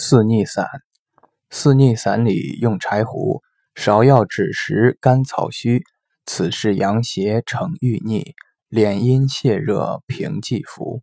[0.00, 0.64] 四逆散，
[1.50, 3.42] 四逆散里用柴胡，
[3.74, 5.82] 芍药枳实，甘草须，
[6.24, 8.36] 此是阳邪逞欲逆，
[8.70, 11.02] 敛阴泻热平济服。